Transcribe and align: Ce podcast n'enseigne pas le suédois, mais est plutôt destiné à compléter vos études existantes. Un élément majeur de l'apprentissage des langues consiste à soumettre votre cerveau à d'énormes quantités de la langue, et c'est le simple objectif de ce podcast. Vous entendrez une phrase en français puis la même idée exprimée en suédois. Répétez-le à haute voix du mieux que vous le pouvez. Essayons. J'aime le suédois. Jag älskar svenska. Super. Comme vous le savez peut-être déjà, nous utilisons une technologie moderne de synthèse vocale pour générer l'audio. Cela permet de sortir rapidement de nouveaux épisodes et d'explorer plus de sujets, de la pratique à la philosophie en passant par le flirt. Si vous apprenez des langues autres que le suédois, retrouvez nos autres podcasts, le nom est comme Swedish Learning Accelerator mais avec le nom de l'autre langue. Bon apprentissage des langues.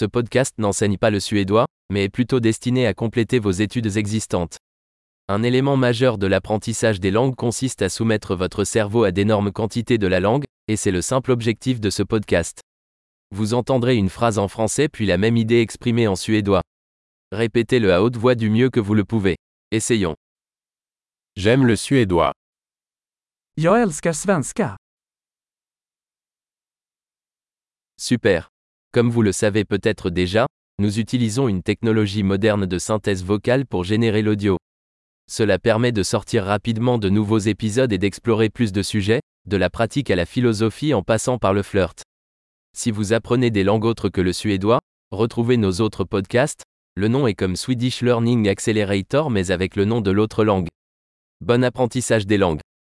Ce 0.00 0.06
podcast 0.06 0.54
n'enseigne 0.56 0.96
pas 0.96 1.10
le 1.10 1.20
suédois, 1.20 1.66
mais 1.92 2.04
est 2.04 2.08
plutôt 2.08 2.40
destiné 2.40 2.86
à 2.86 2.94
compléter 2.94 3.38
vos 3.38 3.50
études 3.50 3.98
existantes. 3.98 4.56
Un 5.28 5.42
élément 5.42 5.76
majeur 5.76 6.16
de 6.16 6.26
l'apprentissage 6.26 7.00
des 7.00 7.10
langues 7.10 7.34
consiste 7.34 7.82
à 7.82 7.90
soumettre 7.90 8.34
votre 8.34 8.64
cerveau 8.64 9.04
à 9.04 9.10
d'énormes 9.10 9.52
quantités 9.52 9.98
de 9.98 10.06
la 10.06 10.18
langue, 10.18 10.44
et 10.68 10.76
c'est 10.76 10.90
le 10.90 11.02
simple 11.02 11.30
objectif 11.30 11.82
de 11.82 11.90
ce 11.90 12.02
podcast. 12.02 12.62
Vous 13.30 13.52
entendrez 13.52 13.94
une 13.94 14.08
phrase 14.08 14.38
en 14.38 14.48
français 14.48 14.88
puis 14.88 15.04
la 15.04 15.18
même 15.18 15.36
idée 15.36 15.60
exprimée 15.60 16.08
en 16.08 16.16
suédois. 16.16 16.62
Répétez-le 17.30 17.92
à 17.92 18.02
haute 18.02 18.16
voix 18.16 18.34
du 18.34 18.48
mieux 18.48 18.70
que 18.70 18.80
vous 18.80 18.94
le 18.94 19.04
pouvez. 19.04 19.36
Essayons. 19.70 20.16
J'aime 21.36 21.66
le 21.66 21.76
suédois. 21.76 22.32
Jag 23.58 23.82
älskar 23.82 24.14
svenska. 24.14 24.78
Super. 27.98 28.49
Comme 28.92 29.10
vous 29.10 29.22
le 29.22 29.30
savez 29.30 29.64
peut-être 29.64 30.10
déjà, 30.10 30.46
nous 30.80 30.98
utilisons 30.98 31.46
une 31.46 31.62
technologie 31.62 32.24
moderne 32.24 32.66
de 32.66 32.78
synthèse 32.78 33.22
vocale 33.22 33.64
pour 33.64 33.84
générer 33.84 34.20
l'audio. 34.20 34.58
Cela 35.30 35.60
permet 35.60 35.92
de 35.92 36.02
sortir 36.02 36.44
rapidement 36.44 36.98
de 36.98 37.08
nouveaux 37.08 37.38
épisodes 37.38 37.92
et 37.92 37.98
d'explorer 37.98 38.50
plus 38.50 38.72
de 38.72 38.82
sujets, 38.82 39.20
de 39.46 39.56
la 39.56 39.70
pratique 39.70 40.10
à 40.10 40.16
la 40.16 40.26
philosophie 40.26 40.92
en 40.92 41.04
passant 41.04 41.38
par 41.38 41.54
le 41.54 41.62
flirt. 41.62 42.02
Si 42.76 42.90
vous 42.90 43.12
apprenez 43.12 43.52
des 43.52 43.62
langues 43.62 43.84
autres 43.84 44.08
que 44.08 44.20
le 44.20 44.32
suédois, 44.32 44.80
retrouvez 45.12 45.56
nos 45.56 45.80
autres 45.80 46.02
podcasts, 46.02 46.64
le 46.96 47.06
nom 47.06 47.28
est 47.28 47.34
comme 47.34 47.54
Swedish 47.54 48.02
Learning 48.02 48.48
Accelerator 48.48 49.30
mais 49.30 49.52
avec 49.52 49.76
le 49.76 49.84
nom 49.84 50.00
de 50.00 50.10
l'autre 50.10 50.42
langue. 50.42 50.66
Bon 51.40 51.62
apprentissage 51.62 52.26
des 52.26 52.38
langues. 52.38 52.60